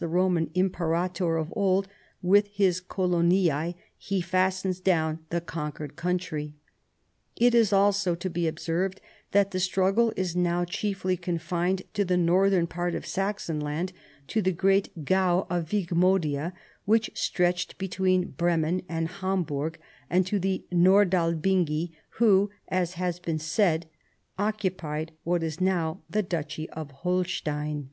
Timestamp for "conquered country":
5.40-6.52